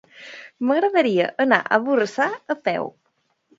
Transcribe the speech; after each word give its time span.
M'agradaria 0.69 1.27
anar 1.45 1.61
a 1.63 1.81
Borrassà 1.85 2.29
a 2.57 2.59
peu. 2.71 2.93